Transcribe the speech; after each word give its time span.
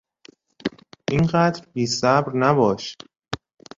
اینقدر 1.11 1.65
بیصبر 1.73 2.29
نباش! 2.35 2.97